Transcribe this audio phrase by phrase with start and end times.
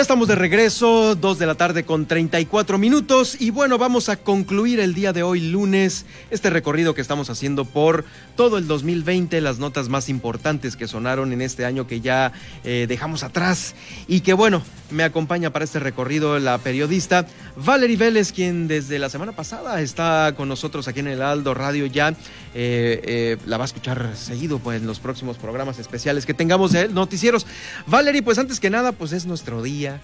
[0.00, 4.16] Ya estamos de regreso, 2 de la tarde con 34 minutos y bueno, vamos a
[4.16, 9.38] concluir el día de hoy lunes este recorrido que estamos haciendo por todo el 2020,
[9.42, 12.32] las notas más importantes que sonaron en este año que ya
[12.64, 13.74] eh, dejamos atrás
[14.08, 19.08] y que bueno, me acompaña para este recorrido la periodista Valerie Vélez, quien desde la
[19.08, 22.14] semana pasada está con nosotros aquí en el Aldo Radio ya, eh,
[22.54, 26.88] eh, la va a escuchar seguido pues en los próximos programas especiales que tengamos de
[26.88, 27.46] noticieros.
[27.86, 30.00] Valerie, pues antes que nada, pues es nuestro día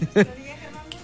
[0.00, 0.24] muy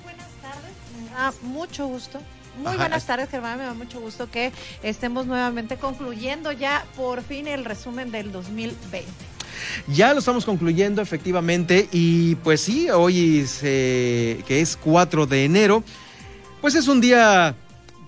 [0.02, 0.72] buenas tardes.
[1.16, 2.20] Ah, mucho gusto.
[2.58, 3.58] Muy buenas tardes, Germán.
[3.58, 9.29] Me da mucho gusto que estemos nuevamente concluyendo ya por fin el resumen del 2020.
[9.89, 15.84] Ya lo estamos concluyendo efectivamente y pues sí, hoy que es 4 de enero,
[16.61, 17.55] pues es un día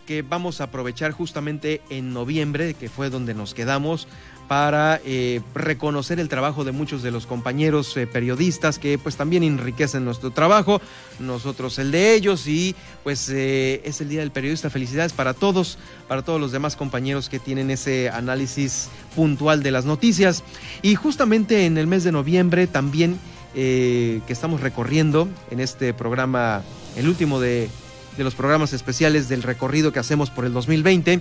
[0.06, 4.08] que vamos a aprovechar justamente en noviembre, que fue donde nos quedamos,
[4.52, 9.44] para eh, reconocer el trabajo de muchos de los compañeros eh, periodistas que pues también
[9.44, 10.82] enriquecen nuestro trabajo,
[11.18, 14.68] nosotros el de ellos y pues eh, es el Día del Periodista.
[14.68, 19.86] Felicidades para todos, para todos los demás compañeros que tienen ese análisis puntual de las
[19.86, 20.44] noticias.
[20.82, 23.18] Y justamente en el mes de noviembre también
[23.54, 26.62] que estamos recorriendo en este programa,
[26.96, 27.70] el último de
[28.18, 31.20] de los programas especiales del recorrido que hacemos por el 2020.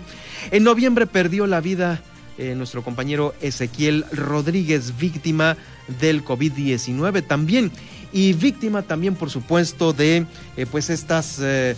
[0.52, 2.02] En noviembre perdió la vida
[2.38, 5.58] eh, nuestro compañero Ezequiel Rodríguez, víctima
[6.00, 7.72] del COVID-19 también.
[8.14, 10.26] Y víctima también, por supuesto, de
[10.58, 11.76] eh, pues estas eh,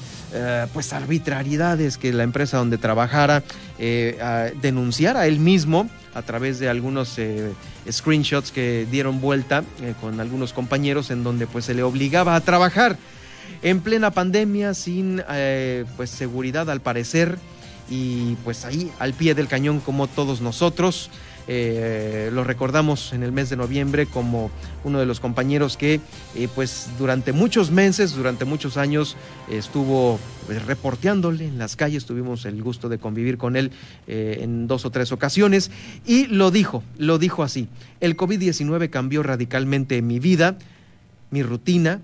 [0.74, 3.44] pues arbitrariedades que la empresa donde trabajara
[4.62, 7.20] denunciara él mismo a través de algunos
[7.92, 9.64] screenshots que dieron vuelta
[10.00, 12.98] con algunos compañeros en donde pues se le obligaba a trabajar
[13.62, 15.22] en plena pandemia sin
[15.98, 17.38] pues seguridad al parecer
[17.90, 21.10] y pues ahí al pie del cañón como todos nosotros.
[21.48, 24.50] Eh, lo recordamos en el mes de noviembre como
[24.86, 26.00] uno de los compañeros que
[26.36, 29.18] eh, pues durante muchos meses, durante muchos años
[29.50, 33.72] estuvo pues, reporteándole en las calles, tuvimos el gusto de convivir con él
[34.08, 35.70] eh, en dos o tres ocasiones.
[36.06, 37.68] Y lo dijo, lo dijo así,
[38.00, 40.58] el COVID-19 cambió radicalmente mi vida,
[41.30, 42.00] mi rutina,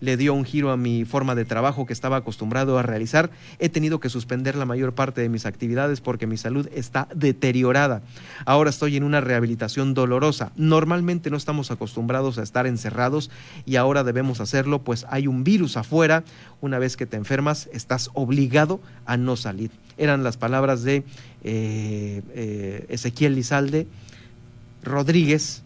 [0.00, 3.30] le dio un giro a mi forma de trabajo que estaba acostumbrado a realizar.
[3.58, 8.02] He tenido que suspender la mayor parte de mis actividades porque mi salud está deteriorada.
[8.44, 10.52] Ahora estoy en una rehabilitación dolorosa.
[10.56, 13.30] Normalmente no estamos acostumbrados a estar encerrados
[13.66, 16.24] y ahora debemos hacerlo pues hay un virus afuera.
[16.60, 19.70] Una vez que te enfermas estás obligado a no salir.
[19.96, 21.02] Eran las palabras de
[21.42, 23.86] eh, eh, Ezequiel Lizalde
[24.82, 25.62] Rodríguez,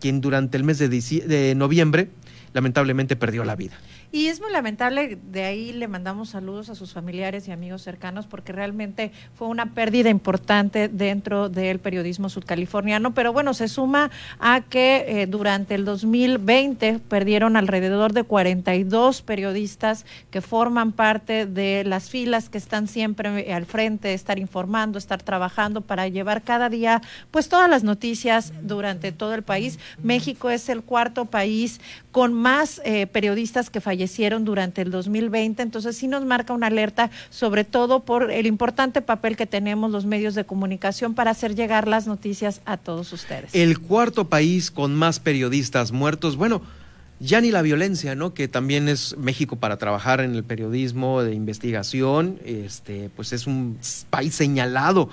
[0.00, 2.08] quien durante el mes de noviembre
[2.54, 3.74] lamentablemente perdió la vida.
[4.14, 8.28] Y es muy lamentable, de ahí le mandamos saludos a sus familiares y amigos cercanos
[8.28, 14.60] porque realmente fue una pérdida importante dentro del periodismo sudcaliforniano, pero bueno, se suma a
[14.60, 22.08] que eh, durante el 2020 perdieron alrededor de 42 periodistas que forman parte de las
[22.08, 27.48] filas que están siempre al frente, estar informando, estar trabajando para llevar cada día pues
[27.48, 29.80] todas las noticias durante todo el país.
[30.00, 31.80] México es el cuarto país
[32.12, 35.62] con más eh, periodistas que fallecieron hicieron durante el 2020.
[35.62, 40.06] Entonces sí nos marca una alerta, sobre todo por el importante papel que tenemos los
[40.06, 43.54] medios de comunicación para hacer llegar las noticias a todos ustedes.
[43.54, 46.36] El cuarto país con más periodistas muertos.
[46.36, 46.62] Bueno,
[47.20, 48.34] ya ni la violencia, ¿no?
[48.34, 53.78] Que también es México para trabajar en el periodismo de investigación, este, pues es un
[54.10, 55.08] país señalado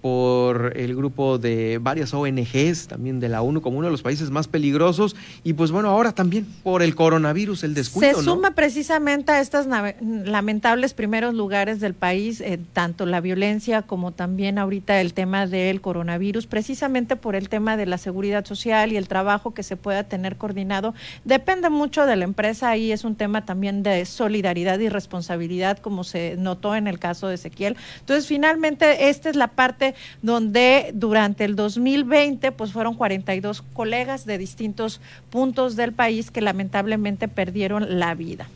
[0.00, 4.30] por el grupo de varias ONGs, también de la ONU, como uno de los países
[4.30, 8.18] más peligrosos, y pues bueno, ahora también por el coronavirus, el descuido.
[8.18, 9.66] Se suma precisamente a estos
[10.00, 15.80] lamentables primeros lugares del país, eh, tanto la violencia como también ahorita el tema del
[15.80, 20.04] coronavirus, precisamente por el tema de la seguridad social y el trabajo que se pueda
[20.04, 20.94] tener coordinado.
[21.24, 26.04] Depende mucho de la empresa, ahí es un tema también de solidaridad y responsabilidad, como
[26.04, 27.76] se notó en el caso de Ezequiel.
[28.00, 29.89] Entonces, finalmente, esta es la parte
[30.22, 35.00] donde durante el 2020 pues fueron 42 colegas de distintos
[35.30, 38.48] puntos del país que lamentablemente perdieron la vida.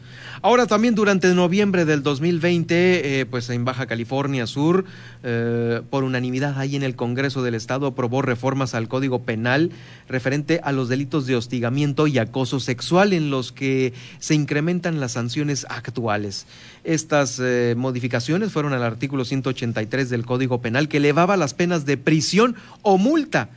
[0.42, 4.84] Ahora también durante noviembre del 2020, eh, pues en Baja California Sur,
[5.22, 9.70] eh, por unanimidad ahí en el Congreso del Estado aprobó reformas al Código Penal
[10.08, 15.12] referente a los delitos de hostigamiento y acoso sexual en los que se incrementan las
[15.12, 16.46] sanciones actuales.
[16.84, 21.96] Estas eh, modificaciones fueron al artículo 183 del Código Penal que elevaba las penas de
[21.96, 23.48] prisión o multa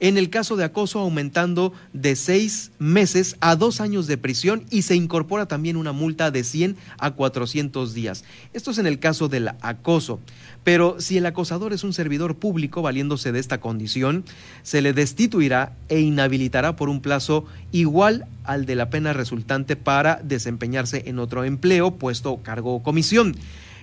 [0.00, 4.82] En el caso de acoso, aumentando de seis meses a dos años de prisión y
[4.82, 8.24] se incorpora también una multa de 100 a 400 días.
[8.54, 10.18] Esto es en el caso del acoso.
[10.64, 14.24] Pero si el acosador es un servidor público valiéndose de esta condición,
[14.62, 20.20] se le destituirá e inhabilitará por un plazo igual al de la pena resultante para
[20.24, 23.36] desempeñarse en otro empleo, puesto, cargo o comisión.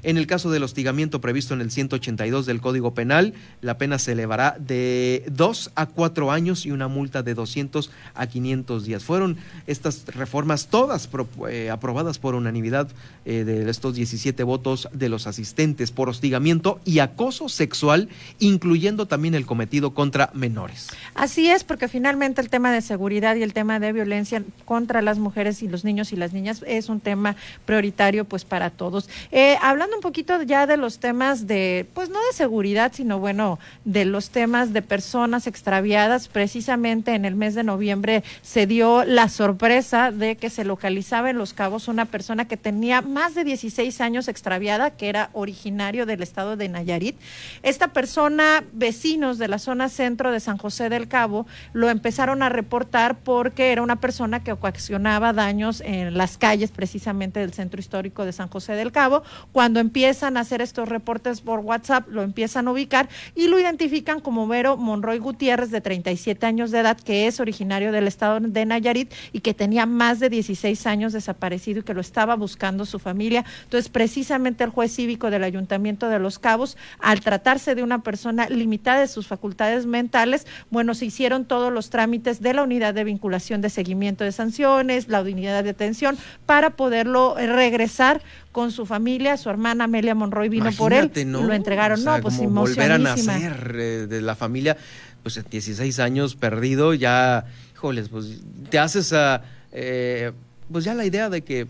[0.03, 4.13] En el caso del hostigamiento previsto en el 182 del Código Penal, la pena se
[4.13, 9.03] elevará de dos a cuatro años y una multa de 200 a 500 días.
[9.03, 11.09] Fueron estas reformas todas
[11.49, 12.89] eh, aprobadas por unanimidad
[13.25, 18.09] eh, de estos 17 votos de los asistentes por hostigamiento y acoso sexual,
[18.39, 20.87] incluyendo también el cometido contra menores.
[21.15, 25.19] Así es, porque finalmente el tema de seguridad y el tema de violencia contra las
[25.19, 27.35] mujeres y los niños y las niñas es un tema
[27.65, 29.09] prioritario pues para todos.
[29.31, 33.59] Eh, hablando un poquito ya de los temas de, pues no de seguridad, sino bueno,
[33.85, 39.29] de los temas de personas extraviadas, precisamente en el mes de noviembre se dio la
[39.29, 44.01] sorpresa de que se localizaba en Los Cabos una persona que tenía más de 16
[44.01, 47.15] años extraviada, que era originario del estado de Nayarit.
[47.63, 52.49] Esta persona, vecinos de la zona centro de San José del Cabo, lo empezaron a
[52.49, 58.25] reportar porque era una persona que ocasionaba daños en las calles precisamente del centro histórico
[58.25, 59.23] de San José del Cabo.
[59.51, 64.19] Cuando empiezan a hacer estos reportes por WhatsApp, lo empiezan a ubicar y lo identifican
[64.19, 68.65] como Vero Monroy Gutiérrez, de 37 años de edad, que es originario del estado de
[68.65, 72.99] Nayarit y que tenía más de 16 años desaparecido y que lo estaba buscando su
[72.99, 73.45] familia.
[73.63, 78.47] Entonces, precisamente el juez cívico del Ayuntamiento de Los Cabos, al tratarse de una persona
[78.49, 83.03] limitada de sus facultades mentales, bueno, se hicieron todos los trámites de la unidad de
[83.03, 88.21] vinculación de seguimiento de sanciones, la unidad de detención, para poderlo regresar
[88.57, 91.43] con su familia, su hermana Amelia Monroy vino por él, ¿no?
[91.43, 94.75] lo entregaron, no, pues volver a nacer eh, de la familia,
[95.21, 97.45] pues 16 años perdido, ya,
[97.75, 100.31] híjoles, pues te haces a, eh,
[100.71, 101.67] pues ya la idea de que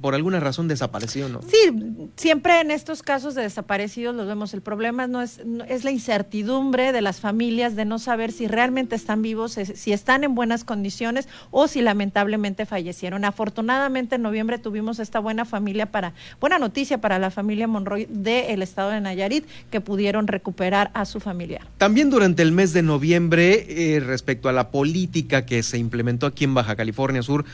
[0.00, 1.40] por alguna razón desapareció, ¿no?
[1.42, 4.54] Sí, siempre en estos casos de desaparecidos los vemos.
[4.54, 8.96] El problema no es, es la incertidumbre de las familias de no saber si realmente
[8.96, 13.24] están vivos, si están en buenas condiciones o si lamentablemente fallecieron.
[13.24, 18.62] Afortunadamente en noviembre tuvimos esta buena familia para, buena noticia para la familia Monroy del
[18.62, 21.66] estado de Nayarit que pudieron recuperar a su familia.
[21.78, 26.44] También durante el mes de noviembre, eh, respecto a la política que se implementó aquí
[26.44, 27.44] en Baja California Sur,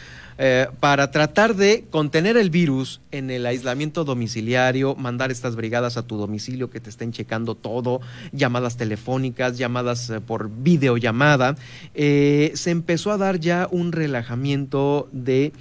[0.42, 6.06] eh, para tratar de contener el virus en el aislamiento domiciliario, mandar estas brigadas a
[6.06, 8.00] tu domicilio que te estén checando todo,
[8.32, 11.56] llamadas telefónicas, llamadas eh, por videollamada,
[11.92, 15.52] eh, se empezó a dar ya un relajamiento de...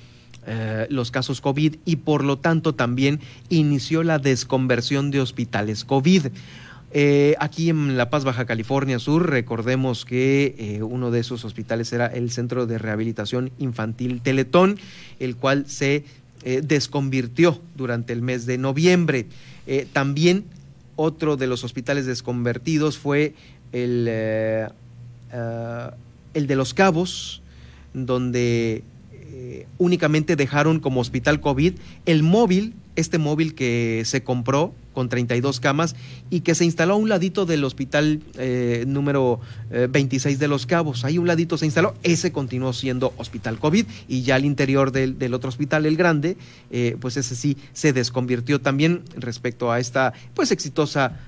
[0.89, 6.27] los casos COVID y por lo tanto también inició la desconversión de hospitales COVID.
[6.91, 11.93] Eh, aquí en La Paz, Baja California Sur, recordemos que eh, uno de esos hospitales
[11.93, 14.79] era el Centro de Rehabilitación Infantil Teletón,
[15.19, 16.03] el cual se
[16.43, 19.27] eh, desconvirtió durante el mes de noviembre.
[19.93, 20.45] también
[20.95, 23.35] otro de los hospitales desconvertidos fue
[23.71, 24.07] el,
[26.33, 27.43] el de Los Cabos,
[27.93, 28.83] donde
[29.77, 31.75] únicamente dejaron como hospital COVID
[32.07, 35.95] el móvil, este móvil que se compró con 32 camas
[36.29, 40.65] y que se instaló a un ladito del hospital eh, número 26 eh, de Los
[40.65, 41.05] Cabos.
[41.05, 45.33] Ahí un ladito se instaló, ese continuó siendo hospital COVID y ya al interior del,
[45.33, 46.37] otro hospital, el grande,
[46.71, 51.19] eh, pues ese sí se desconvirtió también respecto a esta pues exitosa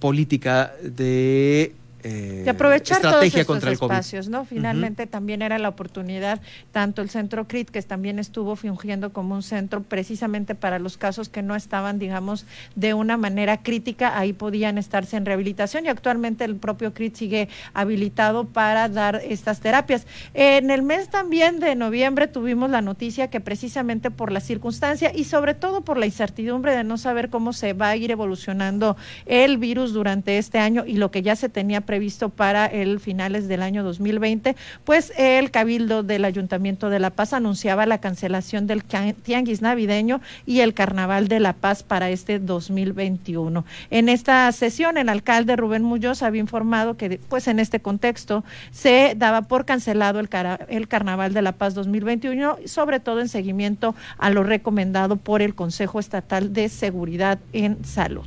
[0.00, 4.44] política de de aprovechar todos estos espacios, ¿no?
[4.44, 6.40] Finalmente también era la oportunidad,
[6.72, 11.28] tanto el centro CRIT, que también estuvo fingiendo como un centro precisamente para los casos
[11.28, 16.44] que no estaban, digamos, de una manera crítica, ahí podían estarse en rehabilitación y actualmente
[16.44, 20.06] el propio CRIT sigue habilitado para dar estas terapias.
[20.34, 25.24] En el mes también de noviembre tuvimos la noticia que precisamente por la circunstancia y
[25.24, 29.58] sobre todo por la incertidumbre de no saber cómo se va a ir evolucionando el
[29.58, 33.60] virus durante este año y lo que ya se tenía previsto para el finales del
[33.60, 39.60] año 2020, pues el Cabildo del Ayuntamiento de La Paz anunciaba la cancelación del Tianguis
[39.60, 43.66] Navideño y el Carnaval de La Paz para este 2021.
[43.90, 49.12] En esta sesión, el alcalde Rubén Muñoz había informado que, pues en este contexto, se
[49.14, 50.30] daba por cancelado el,
[50.68, 55.54] el Carnaval de La Paz 2021, sobre todo en seguimiento a lo recomendado por el
[55.54, 58.24] Consejo Estatal de Seguridad en Salud.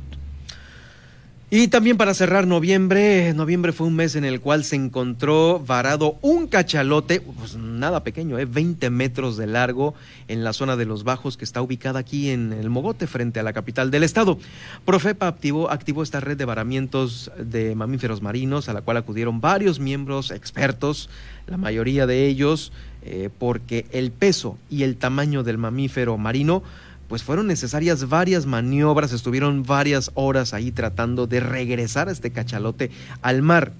[1.58, 6.18] Y también para cerrar noviembre, noviembre fue un mes en el cual se encontró varado
[6.20, 8.44] un cachalote, pues nada pequeño, ¿eh?
[8.44, 9.94] 20 metros de largo
[10.28, 13.42] en la zona de los bajos que está ubicada aquí en el Mogote frente a
[13.42, 14.38] la capital del estado.
[14.84, 19.80] Profepa activó, activó esta red de varamientos de mamíferos marinos a la cual acudieron varios
[19.80, 21.08] miembros expertos,
[21.46, 22.70] la mayoría de ellos
[23.00, 26.62] eh, porque el peso y el tamaño del mamífero marino
[27.08, 32.90] pues fueron necesarias varias maniobras, estuvieron varias horas ahí tratando de regresar a este cachalote
[33.22, 33.72] al mar.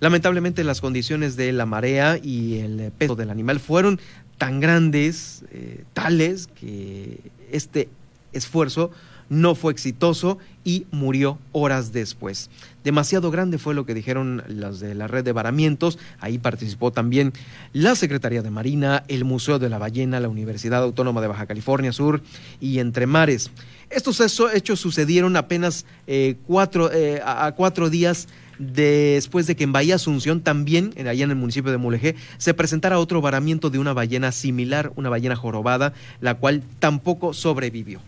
[0.00, 3.98] Lamentablemente las condiciones de la marea y el peso del animal fueron
[4.36, 7.88] tan grandes, eh, tales, que este
[8.32, 8.90] esfuerzo
[9.28, 12.50] no fue exitoso y murió horas después.
[12.84, 15.98] Demasiado grande fue lo que dijeron las de la red de varamientos.
[16.20, 17.32] Ahí participó también
[17.72, 21.92] la Secretaría de Marina, el Museo de la Ballena, la Universidad Autónoma de Baja California
[21.92, 22.22] Sur
[22.60, 23.50] y Entre Mares.
[23.90, 24.20] Estos
[24.54, 28.28] hechos sucedieron apenas eh, cuatro, eh, a cuatro días
[28.58, 32.98] después de que en Bahía Asunción, también allá en el municipio de Mulegé, se presentara
[32.98, 38.00] otro varamiento de una ballena similar, una ballena jorobada, la cual tampoco sobrevivió.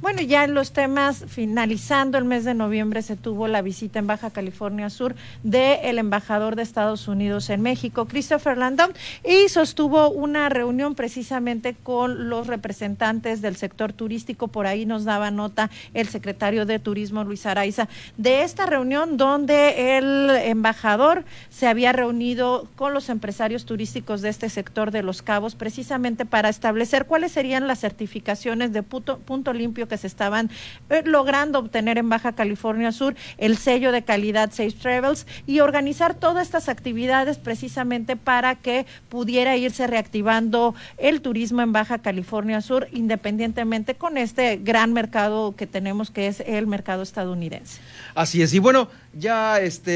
[0.00, 4.06] Bueno, ya en los temas, finalizando el mes de noviembre, se tuvo la visita en
[4.06, 8.92] Baja California Sur del embajador de Estados Unidos en México, Christopher Landon,
[9.24, 14.46] y sostuvo una reunión precisamente con los representantes del sector turístico.
[14.46, 19.98] Por ahí nos daba nota el secretario de Turismo, Luis Araiza, de esta reunión donde
[19.98, 25.56] el embajador se había reunido con los empresarios turísticos de este sector de Los Cabos,
[25.56, 30.50] precisamente para establecer cuáles serían las certificaciones de punto, punto limpio que se estaban
[30.90, 36.14] eh, logrando obtener en Baja California Sur, el sello de calidad Safe Travels y organizar
[36.14, 42.88] todas estas actividades precisamente para que pudiera irse reactivando el turismo en Baja California Sur,
[42.92, 47.80] independientemente con este gran mercado que tenemos que es el mercado estadounidense.
[48.14, 49.88] Así es, y bueno, ya este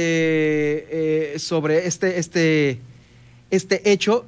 [0.94, 2.80] eh, sobre este, este,
[3.50, 4.25] este hecho,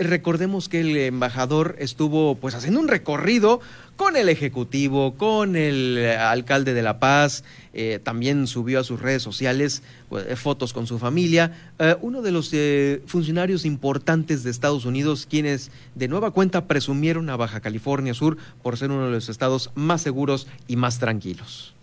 [0.00, 3.60] recordemos que el embajador estuvo pues haciendo un recorrido
[3.96, 9.00] con el Ejecutivo, con el eh, alcalde de La Paz, eh, también subió a sus
[9.00, 11.72] redes sociales pues, eh, fotos con su familia.
[12.00, 12.50] uno de los
[13.06, 18.76] funcionarios importantes de Estados Unidos, quienes de nueva cuenta presumieron a Baja California Sur por
[18.76, 21.74] ser uno de los estados más seguros y más tranquilos.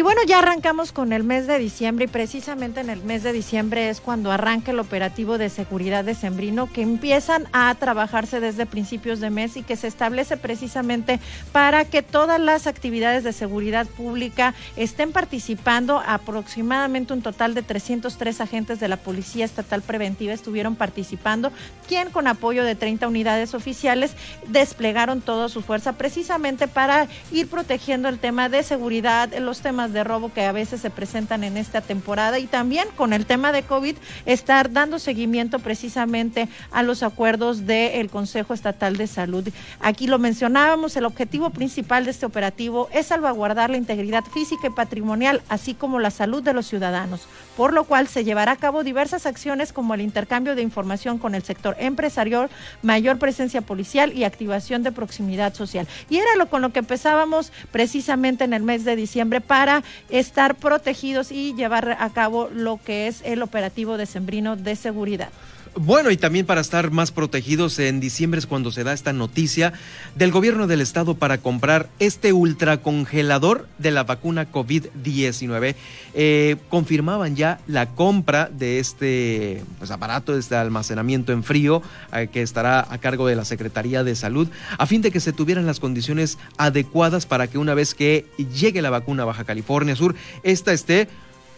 [0.00, 3.34] Y bueno, ya arrancamos con el mes de diciembre y precisamente en el mes de
[3.34, 8.64] diciembre es cuando arranca el operativo de seguridad de Sembrino que empiezan a trabajarse desde
[8.64, 11.20] principios de mes y que se establece precisamente
[11.52, 16.02] para que todas las actividades de seguridad pública estén participando.
[16.06, 21.52] Aproximadamente un total de 303 agentes de la Policía Estatal Preventiva estuvieron participando,
[21.86, 24.12] quien con apoyo de 30 unidades oficiales
[24.48, 30.04] desplegaron toda su fuerza precisamente para ir protegiendo el tema de seguridad, los temas de
[30.04, 33.62] robo que a veces se presentan en esta temporada y también con el tema de
[33.62, 39.48] COVID estar dando seguimiento precisamente a los acuerdos del Consejo Estatal de Salud.
[39.80, 44.70] Aquí lo mencionábamos, el objetivo principal de este operativo es salvaguardar la integridad física y
[44.70, 47.22] patrimonial, así como la salud de los ciudadanos,
[47.56, 51.34] por lo cual se llevará a cabo diversas acciones como el intercambio de información con
[51.34, 52.50] el sector empresarial,
[52.82, 55.88] mayor presencia policial y activación de proximidad social.
[56.08, 60.54] Y era lo con lo que empezábamos precisamente en el mes de diciembre para estar
[60.54, 65.30] protegidos y llevar a cabo lo que es el operativo de Sembrino de seguridad.
[65.76, 69.72] Bueno, y también para estar más protegidos, en diciembre es cuando se da esta noticia
[70.16, 75.76] del gobierno del estado para comprar este ultracongelador de la vacuna COVID-19.
[76.14, 82.28] Eh, confirmaban ya la compra de este pues, aparato, de este almacenamiento en frío, eh,
[82.32, 85.66] que estará a cargo de la Secretaría de Salud, a fin de que se tuvieran
[85.66, 90.16] las condiciones adecuadas para que una vez que llegue la vacuna a Baja California Sur,
[90.42, 91.06] esta esté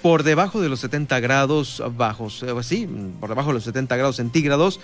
[0.02, 2.88] por debajo de los 70 grados bajos, eh, sí,
[3.20, 4.80] por debajo de los 70 grados centígrados,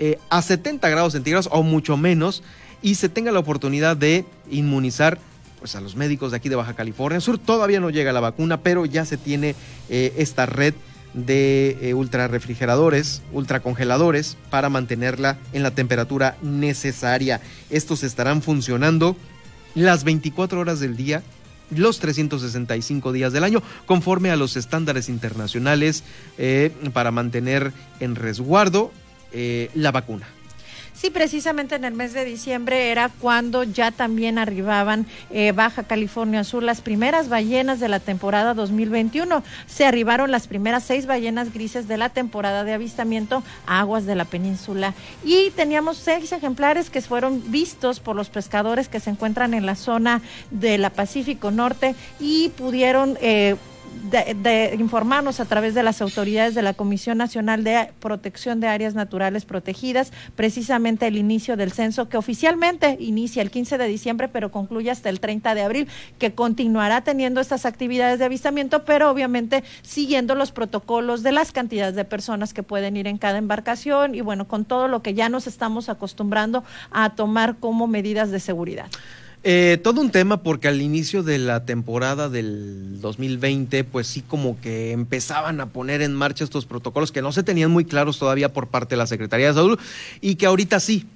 [0.00, 2.42] eh, a 70 grados centígrados o mucho menos,
[2.82, 5.18] y se tenga la oportunidad de inmunizar
[5.60, 7.38] pues, a los médicos de aquí de Baja California Sur.
[7.38, 9.54] Todavía no llega la vacuna, pero ya se tiene
[9.88, 10.74] eh, esta red
[11.14, 17.40] de ultra refrigeradores, ultracongeladores, para mantenerla en la temperatura necesaria.
[17.70, 19.16] Estos estarán funcionando
[19.74, 21.22] las 24 horas del día
[21.70, 26.04] los 365 días del año, conforme a los estándares internacionales
[26.38, 28.92] eh, para mantener en resguardo
[29.32, 30.28] eh, la vacuna.
[30.96, 36.42] Sí, precisamente en el mes de diciembre era cuando ya también arribaban eh, Baja California
[36.42, 39.42] Sur las primeras ballenas de la temporada 2021.
[39.66, 44.14] Se arribaron las primeras seis ballenas grises de la temporada de avistamiento a aguas de
[44.14, 49.52] la península y teníamos seis ejemplares que fueron vistos por los pescadores que se encuentran
[49.52, 53.56] en la zona de la Pacífico Norte y pudieron eh,
[54.10, 58.94] de, informarnos a través de las autoridades de la Comisión Nacional de Protección de Áreas
[58.94, 64.50] Naturales Protegidas, precisamente el inicio del censo que oficialmente inicia el 15 de diciembre, pero
[64.50, 65.88] concluye hasta el 30 de abril,
[66.18, 71.94] que continuará teniendo estas actividades de avistamiento, pero obviamente siguiendo los protocolos de las cantidades
[71.94, 75.28] de personas que pueden ir en cada embarcación y bueno, con todo lo que ya
[75.28, 78.86] nos estamos acostumbrando a tomar como medidas de seguridad.
[79.48, 84.60] Eh, todo un tema porque al inicio de la temporada del 2020, pues sí como
[84.60, 88.52] que empezaban a poner en marcha estos protocolos que no se tenían muy claros todavía
[88.52, 89.78] por parte de la Secretaría de Salud
[90.20, 91.06] y que ahorita sí,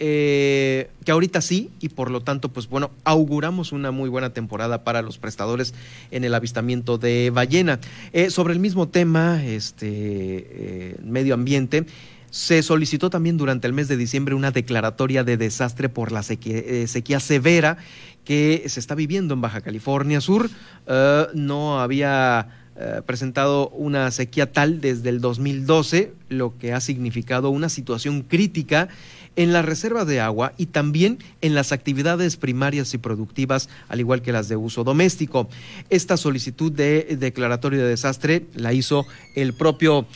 [0.00, 4.82] eh, que ahorita sí, y por lo tanto, pues bueno, auguramos una muy buena temporada
[4.82, 5.72] para los prestadores
[6.10, 7.78] en el avistamiento de ballena.
[8.12, 11.86] Eh, sobre el mismo tema, este medio ambiente,
[12.30, 16.86] se solicitó también durante el mes de diciembre una declaratoria de desastre por la eh,
[16.86, 17.78] sequía, severa
[18.24, 20.50] que se está viviendo en Baja California Sur.
[20.86, 27.50] Eh, no había eh, presentado una sequía tal desde el 2012, lo que ha significado
[27.50, 28.88] una situación crítica
[29.36, 34.20] en la reserva de agua y también en las actividades primarias y productivas, al igual
[34.20, 35.48] que las de uso doméstico.
[35.90, 39.06] Esta solicitud de declaratoria de desastre la hizo
[39.36, 40.06] el propio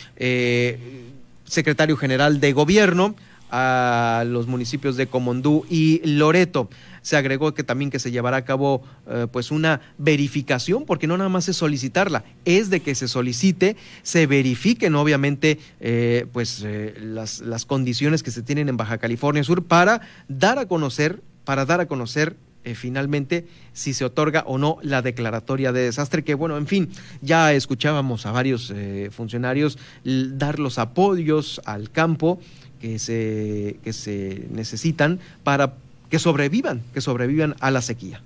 [1.44, 3.14] secretario general de gobierno
[3.52, 6.70] a los municipios de Comondú y Loreto.
[7.02, 11.18] Se agregó que también que se llevará a cabo eh, pues una verificación, porque no
[11.18, 16.94] nada más es solicitarla, es de que se solicite, se verifiquen obviamente eh, pues eh,
[16.99, 21.67] las, las condiciones que se tienen en Baja California Sur para dar a conocer, para
[21.67, 26.34] dar a conocer eh, finalmente si se otorga o no la declaratoria de desastre, que
[26.34, 32.40] bueno, en fin, ya escuchábamos a varios eh, funcionarios dar los apoyos al campo
[32.80, 35.75] que se, que se necesitan para
[36.10, 38.20] que sobrevivan, que sobrevivan a la sequía.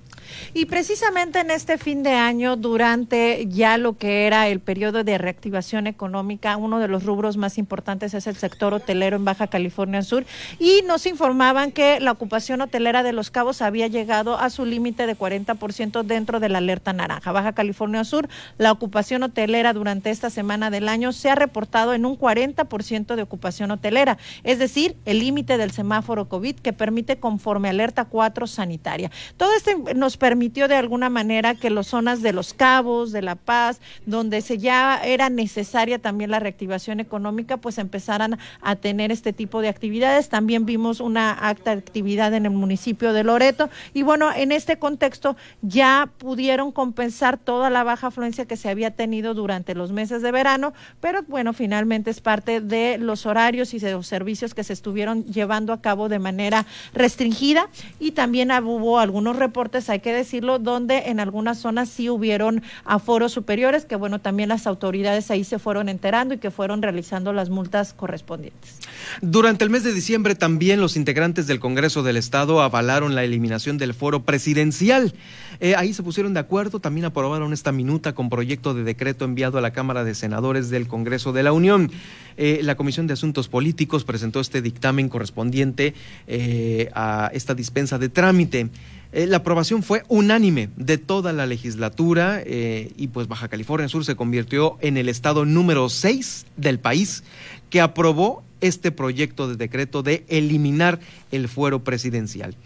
[0.55, 5.19] Y precisamente en este fin de año, durante ya lo que era el periodo de
[5.19, 10.03] reactivación económica, uno de los rubros más importantes es el sector hotelero en Baja California
[10.03, 10.25] Sur
[10.59, 15.07] y nos informaban que la ocupación hotelera de Los Cabos había llegado a su límite
[15.07, 17.33] de 40% dentro de la alerta naranja.
[17.33, 22.07] Baja California Sur, la ocupación hotelera durante esta semana del año se ha reportado en
[22.07, 27.69] un 40% de ocupación hotelera, es decir, el límite del semáforo COVID que permite conforme
[27.69, 29.11] alerta 4 sanitaria.
[29.37, 33.35] Todo esto nos permitió de alguna manera que las zonas de los cabos, de La
[33.35, 39.33] Paz, donde se ya era necesaria también la reactivación económica, pues empezaran a tener este
[39.33, 40.29] tipo de actividades.
[40.29, 45.37] También vimos una acta actividad en el municipio de Loreto y bueno, en este contexto
[45.63, 50.33] ya pudieron compensar toda la baja afluencia que se había tenido durante los meses de
[50.33, 54.73] verano, pero bueno, finalmente es parte de los horarios y de los servicios que se
[54.73, 60.59] estuvieron llevando a cabo de manera restringida y también hubo algunos reportes, hay que decirlo,
[60.59, 65.59] donde en algunas zonas sí hubieron aforos superiores, que bueno, también las autoridades ahí se
[65.59, 68.79] fueron enterando y que fueron realizando las multas correspondientes.
[69.21, 73.79] Durante el mes de diciembre también los integrantes del Congreso del Estado avalaron la eliminación
[73.79, 75.15] del foro presidencial.
[75.61, 79.59] Eh, ahí se pusieron de acuerdo, también aprobaron esta minuta con proyecto de decreto enviado
[79.59, 81.91] a la Cámara de Senadores del Congreso de la Unión.
[82.37, 85.95] Eh, la Comisión de Asuntos Políticos presentó este dictamen correspondiente
[86.27, 88.69] eh, a esta dispensa de trámite.
[89.13, 94.77] La aprobación fue unánime de toda la legislatura y pues Baja California Sur se convirtió
[94.83, 97.23] en el estado número 6 del país
[97.71, 100.99] que aprobó este proyecto de decreto de eliminar
[101.31, 102.57] el fuero presidencial.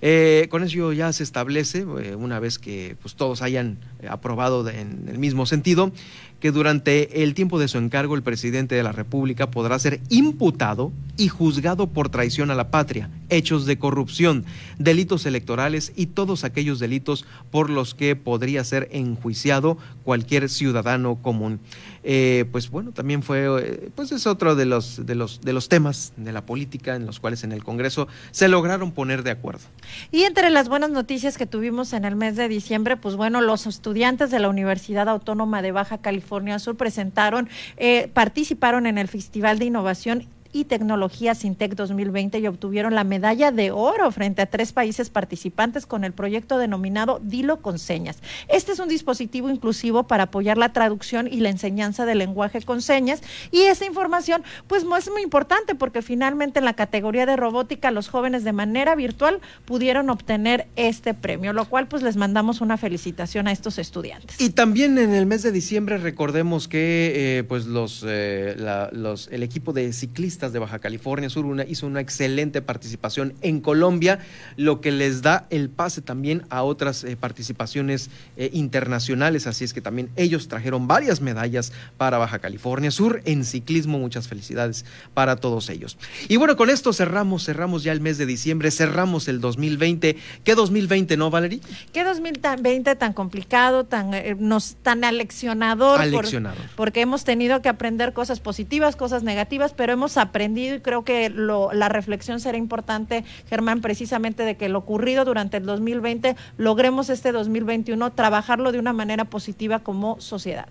[0.00, 5.18] Eh, con eso ya se establece, una vez que pues, todos hayan aprobado en el
[5.18, 5.92] mismo sentido,
[6.40, 10.92] que durante el tiempo de su encargo el presidente de la República podrá ser imputado
[11.16, 14.44] y juzgado por traición a la patria, hechos de corrupción,
[14.78, 21.58] delitos electorales y todos aquellos delitos por los que podría ser enjuiciado cualquier ciudadano común.
[22.04, 25.68] Eh, pues bueno, también fue, eh, pues es otro de los, de, los, de los
[25.68, 29.64] temas de la política en los cuales en el Congreso se lograron poner de acuerdo.
[30.12, 33.66] Y entre las buenas noticias que tuvimos en el mes de diciembre, pues bueno, los
[33.66, 36.27] estudiantes de la Universidad Autónoma de Baja California
[36.58, 42.94] Sur presentaron, eh, participaron en el Festival de Innovación y Tecnología Sintec 2020 y obtuvieron
[42.94, 47.78] la medalla de oro frente a tres países participantes con el proyecto denominado Dilo con
[47.78, 48.18] señas.
[48.48, 52.82] Este es un dispositivo inclusivo para apoyar la traducción y la enseñanza del lenguaje con
[52.82, 57.90] señas y esta información pues es muy importante porque finalmente en la categoría de robótica
[57.90, 62.76] los jóvenes de manera virtual pudieron obtener este premio, lo cual pues les mandamos una
[62.76, 64.40] felicitación a estos estudiantes.
[64.40, 67.66] Y también en el mes de diciembre recordemos que eh, pues
[68.06, 68.56] eh,
[68.92, 74.20] los el equipo de ciclistas de Baja California Sur hizo una excelente participación en Colombia,
[74.56, 78.10] lo que les da el pase también a otras eh, participaciones
[78.52, 83.98] internacionales, así es que también ellos trajeron varias medallas para Baja California Sur en ciclismo,
[83.98, 85.98] muchas felicidades para todos ellos.
[86.28, 90.16] Y bueno, con esto cerramos, cerramos ya el mes de diciembre, cerramos el 2020.
[90.44, 91.60] ¿Qué 2020, no, Valerie?
[91.92, 96.00] ¿Qué 2020 tan complicado, tan, nos, tan aleccionador?
[96.00, 96.64] Aleccionador.
[96.76, 101.30] porque hemos tenido que aprender cosas positivas, cosas negativas, pero hemos aprendido y creo que
[101.30, 107.32] la reflexión será importante, Germán, precisamente de que lo ocurrido durante el 2020 logremos este
[107.32, 110.68] 2021 trabajarlo de una manera positiva como sociedad.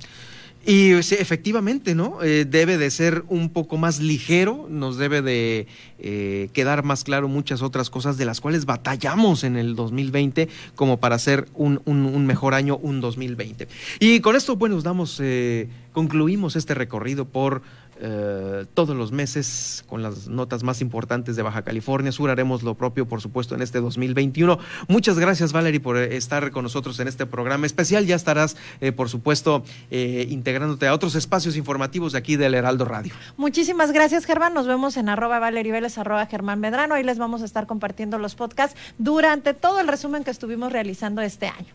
[0.69, 2.21] Y efectivamente, ¿no?
[2.21, 5.65] Eh, debe de ser un poco más ligero, nos debe de
[5.97, 10.97] eh, quedar más claro muchas otras cosas de las cuales batallamos en el 2020 como
[10.97, 11.79] para hacer un,
[12.25, 13.69] mejor año, un 2020.
[14.01, 17.61] Y con esto, bueno, damos, eh, concluimos este recorrido por
[17.99, 22.29] eh, todos los meses con las notas más importantes de Baja California Sur.
[22.29, 24.59] Haremos lo propio, por supuesto, en este 2021.
[24.87, 28.05] Muchas gracias, Valerie, por eh, estar con nosotros en este programa especial.
[28.05, 33.13] Ya estarás, eh, por supuesto, integrándote a otros espacios informativos de aquí del Heraldo Radio.
[33.37, 34.53] Muchísimas gracias, Germán.
[34.53, 36.95] Nos vemos en arroba Valerie Vélez, arroba Germán Medrano.
[36.95, 41.21] Ahí les vamos a estar compartiendo los podcasts durante todo el resumen que estuvimos realizando
[41.21, 41.73] este año.